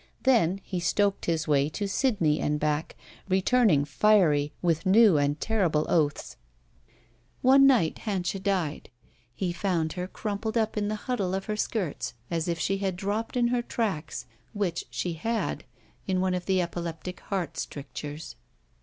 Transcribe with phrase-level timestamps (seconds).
[0.23, 2.95] Then he stoked his way to Sydney and back,
[3.29, 6.37] returning fiery with new and terrible oaths.
[7.43, 8.89] One night Hanscha died.
[9.35, 12.95] He found her crumpled up in the huddle of her skirts as if she had
[12.95, 15.65] dropped 270 ROULETTE in her tracks, which she had,
[16.07, 18.35] in one of the epileptic heart strictures.